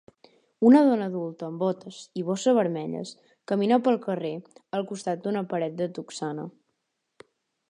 [0.69, 3.11] Una dona adulta amb botes i bossa vermelles
[3.53, 4.35] camina pel carrer
[4.79, 6.53] al costat d'una paret de totxana.